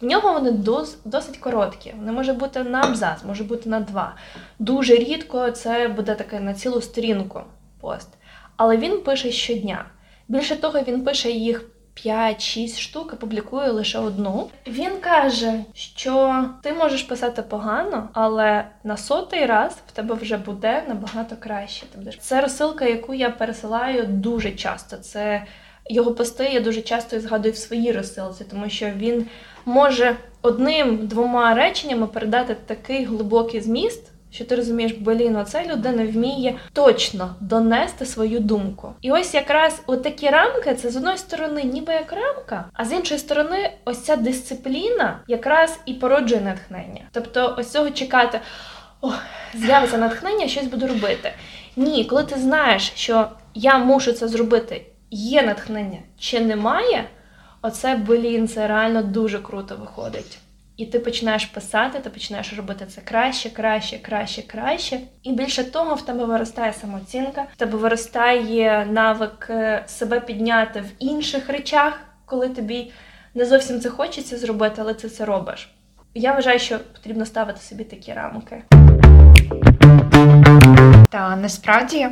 [0.01, 1.93] В нього вони дос, досить короткі.
[1.97, 4.15] Вони може бути на абзац, може бути на два.
[4.59, 7.41] Дуже рідко це буде таке на цілу сторінку
[7.81, 8.09] пост.
[8.55, 9.85] Але він пише щодня.
[10.27, 11.65] Більше того, він пише їх
[12.05, 14.49] 5-6 штук, публікує лише одну.
[14.67, 20.83] Він каже, що ти можеш писати погано, але на сотий раз в тебе вже буде
[20.87, 21.85] набагато краще.
[21.95, 24.97] Тобто Це розсилка, яку я пересилаю дуже часто.
[24.97, 25.43] Це
[25.89, 29.25] його пости я дуже часто згадую в своїй розсилці, тому що він
[29.65, 34.11] може одним-двома реченнями передати такий глибокий зміст.
[34.31, 38.93] Що ти розумієш, блін, оця людина вміє точно донести свою думку.
[39.01, 43.19] І ось якраз такі рамки це з одної сторони, ніби як рамка, а з іншої
[43.19, 47.01] сторони, ось ця дисципліна якраз і породжує натхнення.
[47.11, 48.39] Тобто, ось цього чекати,
[49.01, 49.11] о,
[49.53, 51.33] з'явиться натхнення, щось буду робити.
[51.75, 57.05] Ні, коли ти знаєш, що я мушу це зробити, є натхнення чи немає,
[57.61, 60.39] оце блін, це реально дуже круто виходить.
[60.77, 64.99] І ти починаєш писати, ти починаєш робити це краще, краще, краще, краще.
[65.23, 70.91] І більше того, в тебе виростає самооцінка, в тебе виростає навик е, себе підняти в
[70.99, 72.91] інших речах, коли тобі
[73.33, 75.69] не зовсім це хочеться зробити, але ти це робиш.
[76.15, 78.63] Я вважаю, що потрібно ставити собі такі рамки.
[81.09, 82.07] Та насправді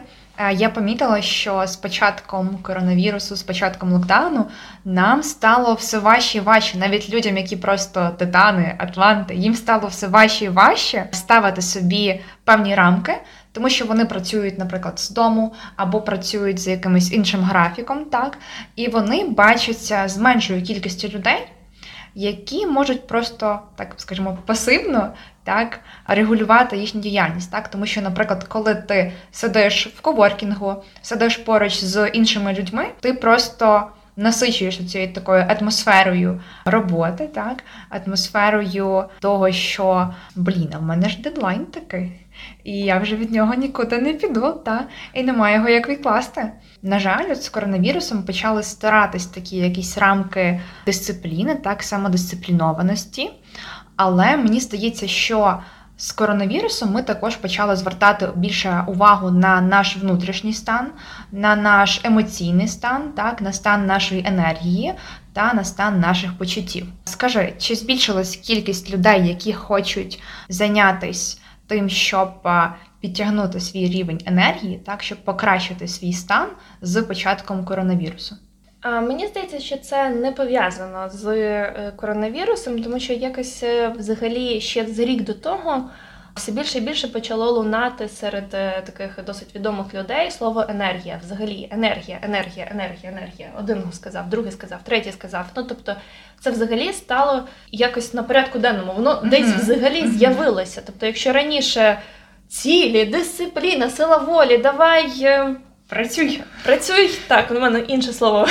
[0.52, 4.45] я помітила, що з початком коронавірусу, з початком локдауну,
[4.86, 10.08] нам стало все важче і важче, навіть людям, які просто титани, атланти, їм стало все
[10.08, 13.13] важче і важче ставити собі певні рамки,
[13.52, 18.38] тому що вони працюють, наприклад, з дому або працюють за якимось іншим графіком, так?
[18.76, 21.47] І вони бачаться з меншою кількістю людей
[22.17, 25.13] які можуть просто, так скажімо, пасивно
[25.47, 27.51] так, регулювати їхню діяльність.
[27.51, 27.67] Так?
[27.67, 33.88] Тому що, наприклад, коли ти сидиш в коворкінгу, сидиш поруч з іншими людьми, ти просто
[34.17, 41.65] насичуєшся цією такою атмосферою роботи, так, атмосферою того, що блін, а в мене ж дедлайн
[41.65, 42.12] такий,
[42.63, 46.51] і я вже від нього нікуди не піду, та, і немає його як відкласти.
[46.81, 53.31] На жаль, з коронавірусом почали старатись такі якісь рамки дисципліни, так самодисциплінованості.
[53.97, 55.60] Але мені здається, що
[55.97, 60.88] з коронавірусом ми також почали звертати більше увагу на наш внутрішній стан,
[61.31, 64.93] на наш емоційний стан, так, на стан нашої енергії
[65.33, 66.88] та на стан наших почуттів.
[67.05, 72.29] Скажи, чи збільшилась кількість людей, які хочуть зайнятися тим, щоб
[72.99, 76.47] підтягнути свій рівень енергії, так щоб покращити свій стан
[76.81, 78.36] з початком коронавірусу?
[78.83, 84.85] Мені здається, що це не пов'язано з е, коронавірусом, тому що якось е, взагалі ще
[84.85, 85.89] з рік до того
[86.37, 91.19] все більше і більше почало лунати серед е, таких досить відомих людей слово енергія.
[91.23, 93.51] Взагалі, енергія, енергія, енергія, енергія.
[93.59, 95.45] Один сказав, другий сказав, третій сказав.
[95.55, 95.95] Ну тобто,
[96.39, 98.93] це взагалі стало якось на порядку денному.
[98.93, 99.29] Воно mm-hmm.
[99.29, 100.81] десь взагалі з'явилося.
[100.85, 101.99] Тобто, якщо раніше
[102.47, 105.09] цілі, дисципліна, сила волі, давай.
[105.89, 106.43] Працюй.
[106.63, 107.19] Працюй.
[107.28, 108.47] Так, у мене інше слово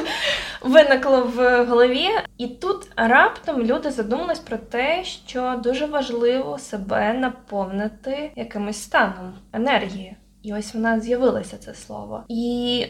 [0.60, 2.08] виникло в голові.
[2.38, 10.16] І тут раптом люди задумались про те, що дуже важливо себе наповнити якимось станом енергії.
[10.42, 12.24] І ось вона з'явилася це слово.
[12.28, 12.86] І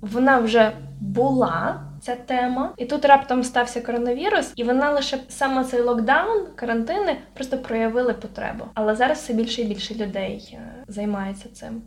[0.00, 1.80] вона вже була.
[2.04, 7.58] Ця тема, і тут раптом стався коронавірус, і вона лише саме цей локдаун, карантини просто
[7.58, 8.64] проявили потребу.
[8.74, 11.82] Але зараз все більше і більше людей е, займається цим.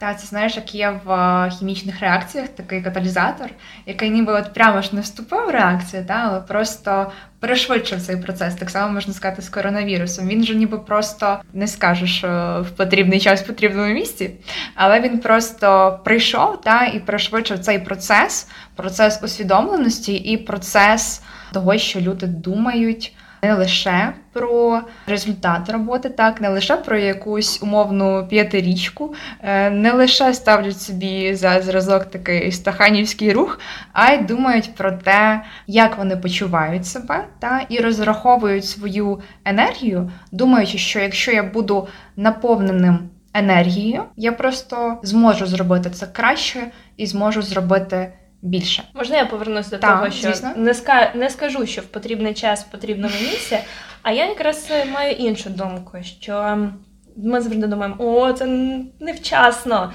[0.00, 3.50] Та це знаєш, як є в е, хімічних реакціях такий каталізатор,
[3.86, 8.54] який ніби от прямо ж не вступив в реакцію, та, але просто перешвидшив цей процес.
[8.54, 10.28] Так само можна сказати з коронавірусом.
[10.28, 12.24] Він же ніби просто не скажеш
[12.60, 14.30] в потрібний час в потрібному місці,
[14.74, 22.00] але він просто прийшов та і перешвидшив цей процес, процес усвідомленості і процес того, що
[22.00, 29.70] люди думають не лише про результат роботи, так не лише про якусь умовну п'ятирічку, е,
[29.70, 33.60] не лише ставлять собі за зразок такий стаханівський рух,
[33.92, 40.78] а й думають про те, як вони почувають себе, та і розраховують свою енергію, думаючи,
[40.78, 42.98] що якщо я буду наповненим
[43.34, 46.60] енергією, я просто зможу зробити це краще
[46.96, 48.12] і зможу зробити
[48.44, 48.82] більше.
[48.94, 50.52] Можна я повернуся до так, того, що звісно.
[50.56, 51.12] не ска...
[51.14, 53.58] не скажу, що в потрібний час в потрібному місці,
[54.02, 56.58] а я якраз маю іншу думку, що
[57.16, 58.46] ми завжди думаємо, о, це
[59.00, 59.92] невчасно.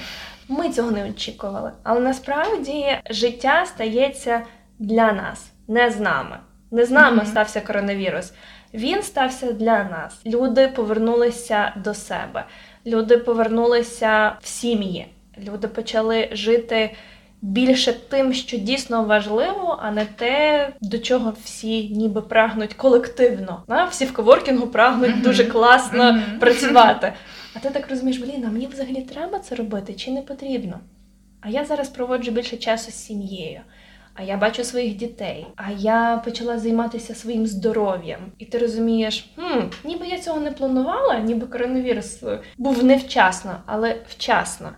[0.47, 1.71] Ми цього не очікували.
[1.83, 4.41] Але насправді життя стається
[4.79, 6.38] для нас, не з нами.
[6.71, 7.25] Не з нами mm-hmm.
[7.25, 8.33] стався коронавірус.
[8.73, 10.21] Він стався для нас.
[10.25, 12.45] Люди повернулися до себе,
[12.85, 15.07] люди повернулися в сім'ї,
[15.47, 16.95] люди почали жити
[17.41, 23.63] більше тим, що дійсно важливо, а не те, до чого всі ніби прагнуть колективно.
[23.67, 25.21] А всі в коворкінгу прагнуть mm-hmm.
[25.21, 26.39] дуже класно mm-hmm.
[26.39, 27.13] працювати.
[27.56, 30.80] А ти так розумієш, блін, а мені взагалі треба це робити чи не потрібно?
[31.41, 33.62] А я зараз проводжу більше часу з сім'єю.
[34.13, 38.19] А я бачу своїх дітей, а я почала займатися своїм здоров'ям.
[38.38, 42.23] І ти розумієш, хм, ніби я цього не планувала, ніби коронавірус
[42.58, 44.69] був невчасно, але вчасно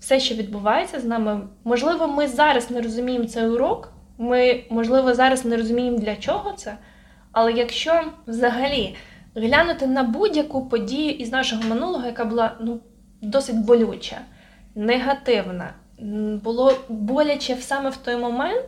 [0.00, 3.92] все, що відбувається з нами, можливо, ми зараз не розуміємо цей урок.
[4.18, 6.76] Ми, можливо, зараз не розуміємо, для чого це.
[7.32, 8.96] Але якщо взагалі
[9.34, 12.80] глянути на будь-яку подію із нашого минулого, яка була ну,
[13.22, 14.18] досить болюча,
[14.74, 15.74] негативна,
[16.44, 18.64] було боляче саме в той момент,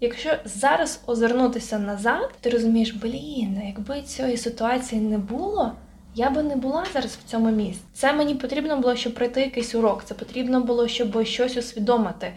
[0.00, 5.72] якщо зараз озирнутися назад, ти розумієш, блін, якби цієї ситуації не було
[6.18, 7.82] я би не була зараз в цьому місці.
[7.92, 10.04] Це мені потрібно було, щоб пройти якийсь урок.
[10.04, 12.32] Це потрібно було, щоб щось усвідомити.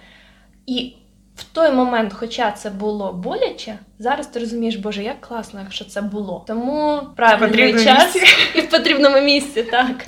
[0.65, 0.93] І
[1.35, 6.01] в той момент, хоча це було боляче, зараз ти розумієш, Боже, як класно, якщо це
[6.01, 6.43] було.
[6.47, 8.15] Тому правильний час
[8.55, 10.05] і в потрібному місці, так.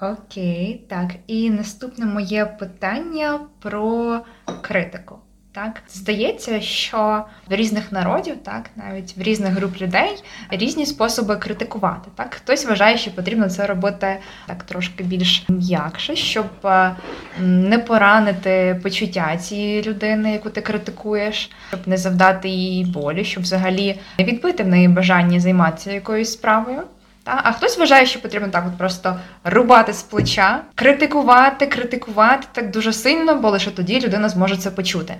[0.00, 1.10] Окей, так.
[1.26, 4.20] І наступне моє питання про
[4.62, 5.18] критику.
[5.56, 12.10] Так здається, що в різних народів, так навіть в різних груп людей різні способи критикувати.
[12.14, 16.96] Так, хтось вважає, що потрібно це робити так трошки більш м'якше, щоб е,
[17.40, 24.00] не поранити почуття цієї людини, яку ти критикуєш, щоб не завдати їй болі, щоб взагалі
[24.18, 26.82] не відбити в неї бажання займатися якоюсь справою.
[27.24, 27.40] Та?
[27.44, 32.92] А хтось вважає, що потрібно так от просто рубати з плеча, критикувати, критикувати так дуже
[32.92, 35.14] сильно, бо лише тоді людина зможе це почути.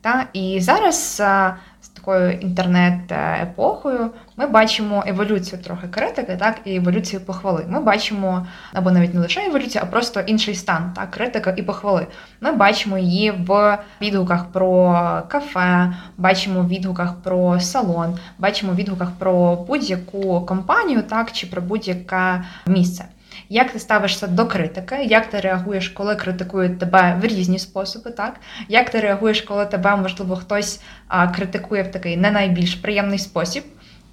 [0.00, 0.26] Та?
[0.32, 7.64] І зараз е, з такою інтернет-епохою ми бачимо еволюцію трохи критики, так, і еволюцію похвали.
[7.68, 12.06] Ми бачимо, або навіть не лише еволюцію, а просто інший стан, так, критика і похвали.
[12.40, 14.92] Ми бачимо її в відгуках про
[15.28, 23.04] кафе, бачимо відгуках про салон, бачимо відгуках про будь-яку компанію, так, чи про будь-яке місце.
[23.48, 28.40] Як ти ставишся до критики, як ти реагуєш, коли критикують тебе в різні способи, так?
[28.68, 33.64] Як ти реагуєш, коли тебе, можливо, хтось а, критикує в такий не найбільш приємний спосіб?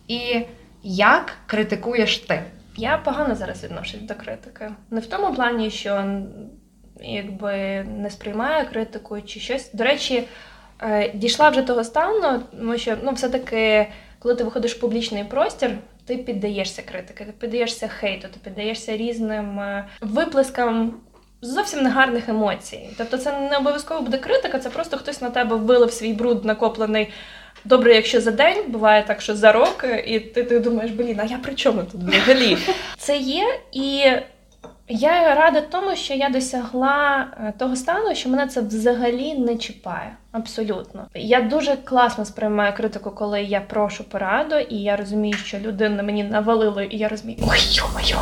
[0.08, 0.42] І
[0.84, 2.44] як критикуєш ти?
[2.78, 4.72] Я погано зараз відношусь до критики.
[4.92, 6.22] Не в тому плані, що
[7.02, 9.70] якби не сприймаю критику чи щось.
[9.74, 10.28] До речі,
[10.82, 13.88] е, дійшла вже того стану, тому що ну, все-таки,
[14.20, 15.72] коли ти виходиш в публічний простір,
[16.06, 20.94] ти піддаєшся критики, ти піддаєшся хейту, ти піддаєшся різним е, виплескам
[21.42, 22.90] зовсім негарних емоцій.
[22.98, 27.10] Тобто, це не обов'язково буде критика, це просто хтось на тебе вилив свій бруд накоплений.
[27.66, 31.26] Добре, якщо за день буває так, що за рок, і ти ти думаєш, блін, а
[31.26, 32.58] я при чому тут взагалі?
[32.98, 34.04] Це є, і
[34.88, 40.16] я рада тому, що я досягла е, того стану, що мене це взагалі не чіпає.
[40.32, 41.08] Абсолютно.
[41.14, 46.24] Я дуже класно сприймаю критику, коли я прошу пораду, і я розумію, що людина мені
[46.24, 48.16] навалила, і я розумію, ой, йо-моє,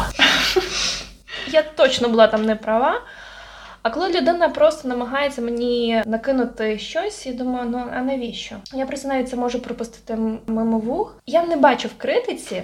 [1.48, 3.02] я точно була там не права.
[3.82, 8.56] А коли людина просто намагається мені накинути щось, я думаю, ну а навіщо?
[8.74, 11.22] Я просто навіть це можу пропустити мимо вух.
[11.26, 12.64] Я не бачу в критиці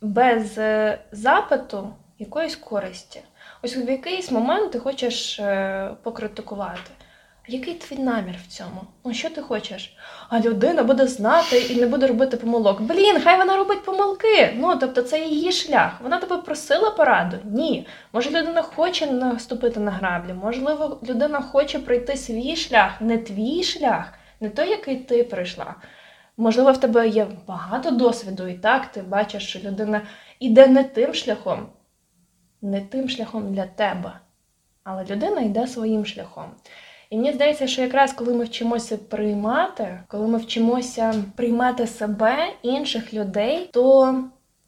[0.00, 3.20] без е, запиту якоїсь користі.
[3.64, 6.90] Ось в якийсь момент ти хочеш е, покритикувати.
[7.48, 8.80] Який твій намір в цьому?
[9.04, 9.96] Ну що ти хочеш?
[10.28, 12.80] А людина буде знати і не буде робити помилок.
[12.80, 14.54] Блін, хай вона робить помилки.
[14.56, 16.00] Ну тобто це її шлях.
[16.02, 17.36] Вона тебе просила пораду?
[17.44, 17.86] Ні.
[18.12, 24.12] Може, людина хоче наступити на граблі, можливо, людина хоче пройти свій шлях, не твій шлях,
[24.40, 25.74] не той, який ти пройшла.
[26.36, 30.00] Можливо, в тебе є багато досвіду, і так ти бачиш, що людина
[30.40, 31.66] іде не тим шляхом,
[32.62, 34.12] не тим шляхом для тебе,
[34.84, 36.50] але людина йде своїм шляхом.
[37.10, 43.14] І мені здається, що якраз коли ми вчимося приймати, коли ми вчимося приймати себе, інших
[43.14, 44.14] людей, то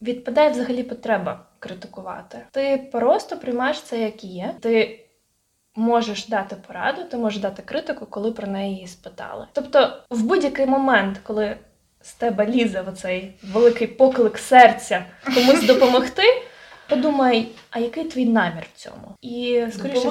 [0.02, 2.38] відпадає взагалі потреба критикувати.
[2.50, 4.54] Ти просто приймаєш це, як є.
[4.60, 5.00] Ти
[5.74, 9.46] можеш дати пораду, ти можеш дати критику, коли про неї спитали.
[9.52, 11.56] Тобто, в будь-який момент, коли
[12.00, 15.04] з тебе лізе оцей великий поклик серця
[15.34, 16.22] комусь допомогти.
[16.94, 19.16] Подумай, а який твій намір в цьому?
[19.22, 20.10] І скоріше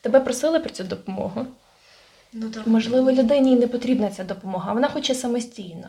[0.00, 1.46] тебе просили про цю допомогу.
[2.32, 2.66] Ну, так.
[2.66, 5.88] Можливо, людині не потрібна ця допомога, вона хоче самостійно.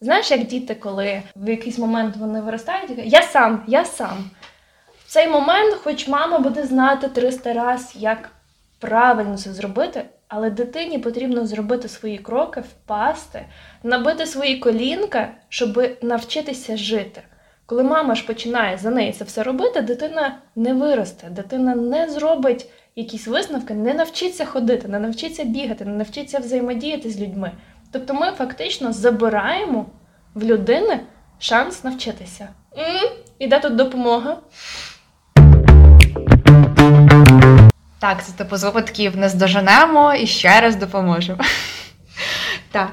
[0.00, 4.30] Знаєш, як діти, коли в якийсь момент вони виростають, я сам, я сам.
[5.06, 8.30] В цей момент, хоч мама буде знати 300 раз, як
[8.78, 13.46] правильно це зробити, але дитині потрібно зробити свої кроки, впасти,
[13.82, 17.22] набити свої колінка, щоб навчитися жити.
[17.66, 22.66] Коли мама ж починає за неї це все робити, дитина не виросте, дитина не зробить
[22.96, 27.50] якісь висновки, не навчиться ходити, не навчиться бігати, не навчиться взаємодіяти з людьми.
[27.92, 29.86] Тобто ми фактично забираємо
[30.34, 31.00] в людини
[31.38, 32.48] шанс навчитися.
[32.78, 33.08] М-м,
[33.38, 34.36] І де тут допомога?
[37.98, 41.38] Так, це типу з випадків не здоженемо і ще раз допоможемо.
[42.70, 42.92] Так.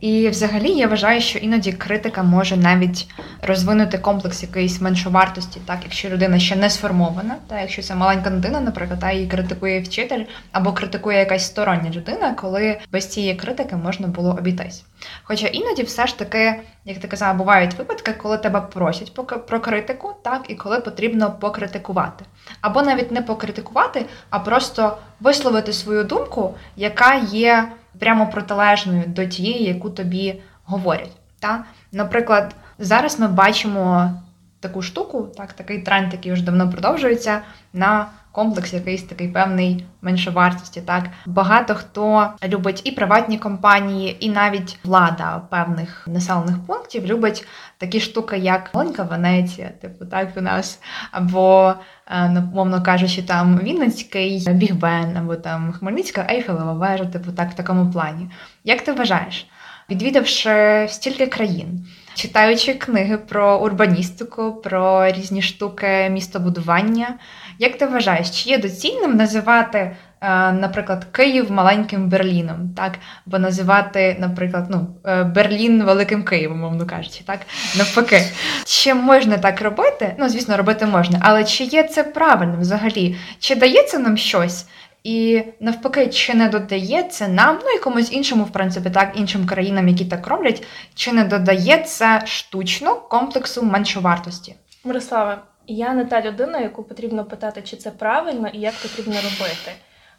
[0.00, 3.08] І взагалі я вважаю, що іноді критика може навіть
[3.42, 8.60] розвинути комплекс якоїсь меншовартості, так якщо людина ще не сформована, та якщо це маленька дитина,
[8.60, 14.06] наприклад, та її критикує вчитель або критикує якась стороння людина, коли без цієї критики можна
[14.06, 14.84] було обійтись.
[15.22, 19.12] Хоча іноді все ж таки, як ти казала, бувають випадки, коли тебе просять
[19.46, 22.24] про критику, так і коли потрібно покритикувати,
[22.60, 27.68] або навіть не покритикувати, а просто висловити свою думку, яка є
[27.98, 31.16] прямо протилежною до тієї, яку тобі говорять.
[31.40, 31.64] Та?
[31.92, 34.12] Наприклад, зараз ми бачимо
[34.60, 37.40] таку штуку, так, такий тренд, який вже давно продовжується,
[37.72, 38.06] на
[38.36, 40.80] комплекс якийсь такий певний меншовартості.
[40.80, 47.46] Так багато хто любить і приватні компанії, і навіть влада певних населених пунктів любить
[47.78, 50.80] такі штуки, як маленька Венеція, типу так у нас,
[51.10, 51.74] або
[52.06, 57.92] е, мовно кажучи, там Вінницький Бігбен, або там Хмельницька Ейфелева вежа, типу так в такому
[57.92, 58.30] плані.
[58.64, 59.46] Як ти вважаєш?
[59.90, 67.14] Відвідавши стільки країн, читаючи книги про урбаністику, про різні штуки містобудування,
[67.58, 72.92] як ти вважаєш, чи є доцільним називати, е, наприклад, Київ маленьким Берліном, так?
[73.26, 77.40] Бо називати, наприклад, ну, е, Берлін великим Києвом, мовно кажучи, так?
[77.78, 78.22] Навпаки,
[78.64, 80.14] чи можна так робити?
[80.18, 83.16] Ну, звісно, робити можна, але чи є це правильним взагалі?
[83.38, 84.66] Чи дається нам щось?
[85.06, 89.88] І навпаки, чи не додає це нам, ну якомусь іншому, в принципі, так, іншим країнам,
[89.88, 94.54] які так роблять, чи не додає це штучно комплексу меншовартості?
[94.84, 99.72] Мирослава, я не та людина, яку потрібно питати, чи це правильно і як потрібно робити.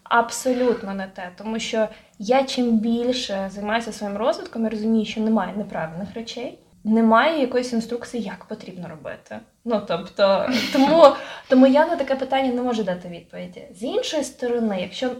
[0.03, 1.87] Абсолютно не те, тому що
[2.19, 8.23] я чим більше займаюся своїм розвитком, я розумію, що немає неправильних речей, немає якоїсь інструкції,
[8.23, 9.39] як потрібно робити.
[9.65, 11.07] Ну тобто, тому
[11.49, 13.67] тому я на таке питання не можу дати відповіді.
[13.75, 15.11] З іншої сторони, якщо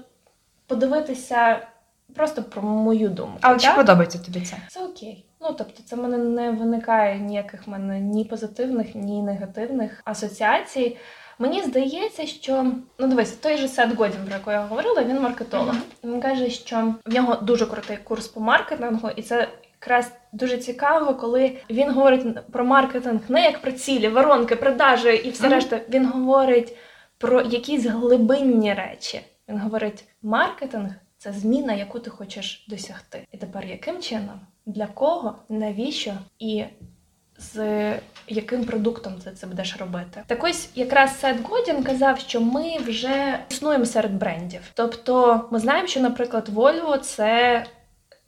[0.67, 1.67] подивитися
[2.15, 3.71] просто про мою думку, але так?
[3.71, 4.57] чи подобається тобі це?
[4.67, 5.26] Це окей.
[5.49, 10.97] Ну тобто, це в мене не виникає ніяких в мене ні позитивних, ні негативних асоціацій.
[11.39, 12.65] Мені здається, що
[12.99, 15.75] ну дивись, той же Сет Годін, про якого я говорила, він маркетолог.
[15.75, 16.11] Mm-hmm.
[16.13, 19.47] Він каже, що в нього дуже крутий курс по маркетингу, і це
[19.81, 25.29] якраз дуже цікаво, коли він говорить про маркетинг не як про цілі, воронки, продажі і
[25.29, 25.49] все mm-hmm.
[25.49, 25.79] решта.
[25.89, 26.75] Він говорить
[27.17, 29.21] про якісь глибинні речі.
[29.49, 33.27] Він говорить, маркетинг це зміна, яку ти хочеш досягти.
[33.31, 34.39] І тепер яким чином?
[34.67, 36.63] Для кого, навіщо і
[37.37, 37.93] з
[38.27, 40.23] яким продуктом ти це будеш робити?
[40.27, 44.61] Так ось якраз Сет Годін казав, що ми вже існуємо серед брендів.
[44.73, 47.63] Тобто ми знаємо, що, наприклад, Volvo– це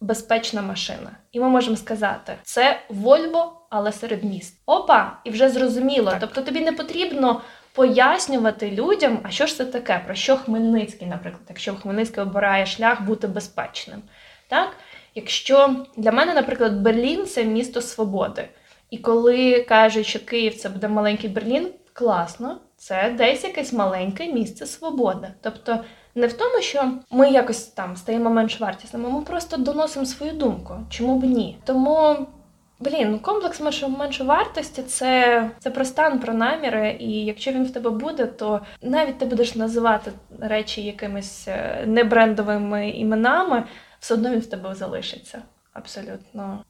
[0.01, 4.61] безпечна машина, і ми можемо сказати, це Volvo, але серед міст.
[4.65, 6.11] Опа, і вже зрозуміло.
[6.11, 6.19] Так.
[6.19, 7.41] Тобто тобі не потрібно.
[7.73, 13.01] Пояснювати людям, а що ж це таке, про що Хмельницький, наприклад, якщо Хмельницький обирає шлях
[13.01, 14.01] бути безпечним.
[14.47, 14.69] Так?
[15.19, 18.49] Якщо для мене, наприклад, Берлін це місто свободи.
[18.89, 24.65] І коли кажуть, що Київ це буде маленький Берлін, класно, це десь якесь маленьке місце
[24.65, 25.27] свободи.
[25.41, 25.79] Тобто
[26.15, 30.73] не в тому, що ми якось там стаємо менш вартісними, ми просто доносимо свою думку.
[30.89, 31.57] Чому б ні?
[31.65, 32.27] Тому.
[32.81, 33.61] Блін, комплекс
[33.97, 39.17] меншовартості це це про стан, про наміри, і якщо він в тебе буде, то навіть
[39.17, 40.11] ти будеш називати
[40.41, 43.63] речі якимись е, небрендовими іменами,
[43.99, 45.41] все одно він в тебе залишиться.
[45.73, 46.63] Абсолютно.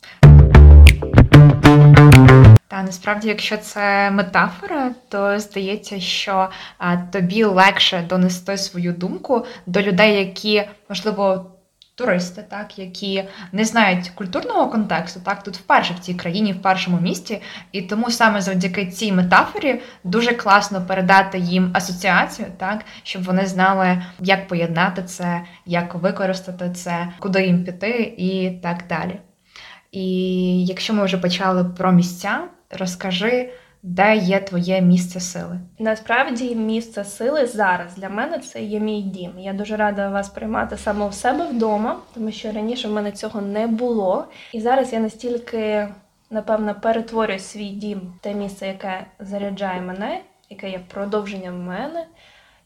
[2.67, 9.81] Та насправді, якщо це метафора, то здається, що а, тобі легше донести свою думку до
[9.81, 11.51] людей, які можливо
[11.99, 16.99] туристи, так які не знають культурного контексту, так тут вперше в цій країні, в першому
[16.99, 17.41] місті,
[17.71, 24.01] і тому саме завдяки цій метафорі дуже класно передати їм асоціацію, так щоб вони знали,
[24.19, 29.19] як поєднати це, як використати це, куди їм піти, і так далі.
[29.91, 32.39] І якщо ми вже почали про місця,
[32.79, 33.49] розкажи.
[33.83, 35.59] Де є твоє місце сили?
[35.79, 39.31] Насправді місце сили зараз для мене це є мій дім.
[39.39, 43.41] Я дуже рада вас приймати саме в себе вдома, тому що раніше в мене цього
[43.41, 44.25] не було.
[44.53, 45.87] І зараз я настільки,
[46.29, 52.05] напевно, перетворюю свій дім те місце, яке заряджає мене, яке є продовженням мене.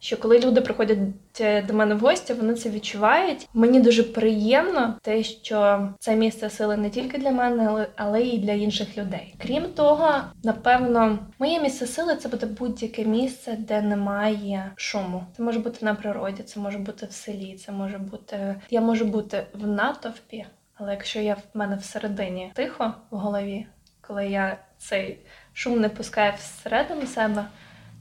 [0.04, 0.98] Що коли люди приходять
[1.40, 3.50] е, до мене в гості, вони це відчувають.
[3.54, 8.38] Мені дуже приємно те, що це місце сили не тільки для мене, але- але й
[8.38, 9.36] для інших людей.
[9.42, 10.12] Крім того,
[10.44, 15.24] напевно, моє місце сили це буде будь-яке місце, де немає шуму.
[15.38, 18.56] Це може бути на природі, це може бути в селі, це може бути.
[18.70, 20.46] Я можу бути в натовпі,
[20.76, 23.66] але якщо я в мене всередині тихо в голові,
[24.02, 25.20] коли я цей
[25.54, 27.46] шум не пускаю всередину себе,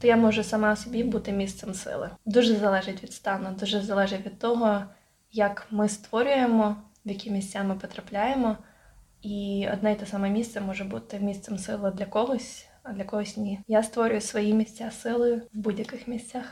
[0.03, 2.09] то я можу сама собі бути місцем сили.
[2.25, 4.83] Дуже залежить від стану, дуже залежить від того,
[5.31, 6.75] як ми створюємо,
[7.05, 8.57] в які місця ми потрапляємо.
[9.21, 13.37] І одне й те саме місце може бути місцем сили для когось, а для когось
[13.37, 13.59] ні.
[13.67, 16.45] Я створюю свої місця сили в будь-яких місцях.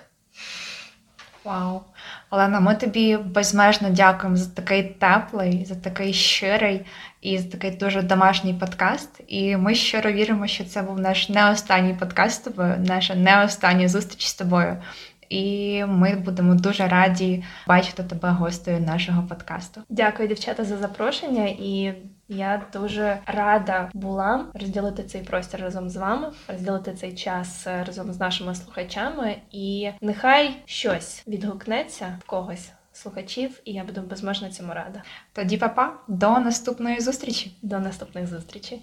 [1.44, 1.82] Вау.
[2.30, 6.86] Олена, ми тобі безмежно дякуємо за такий теплий, за такий щирий
[7.22, 9.22] і за такий дуже домашній подкаст.
[9.28, 13.44] І ми щиро віримо, що це був наш не останній подкаст з тобою, наша не
[13.44, 14.78] остання зустріч з тобою.
[15.30, 19.82] І ми будемо дуже раді бачити тебе гостею нашого подкасту.
[19.90, 21.94] Дякую, дівчата, за запрошення, і
[22.32, 28.14] я дуже рада була розділити цей простір разом з вами, розділити цей час е, разом
[28.14, 29.36] з нашими слухачами.
[29.52, 35.04] І нехай щось відгукнеться в когось слухачів, і я буду безмежно цьому рада.
[35.34, 37.58] Тоді, папа, до наступної зустрічі.
[37.62, 38.80] До наступних зустрічей.